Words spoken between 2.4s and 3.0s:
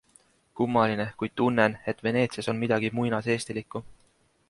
on midagi